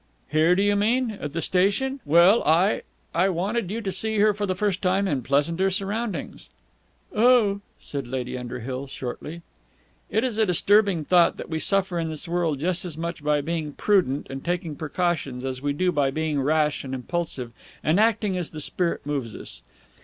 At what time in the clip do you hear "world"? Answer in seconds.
12.27-12.59